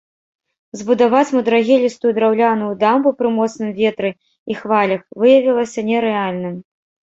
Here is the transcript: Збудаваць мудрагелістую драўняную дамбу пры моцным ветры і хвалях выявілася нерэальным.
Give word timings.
Збудаваць 0.79 1.33
мудрагелістую 1.37 2.13
драўняную 2.19 2.71
дамбу 2.85 3.13
пры 3.21 3.29
моцным 3.37 3.69
ветры 3.81 4.11
і 4.51 4.59
хвалях 4.63 5.01
выявілася 5.23 5.87
нерэальным. 5.93 6.61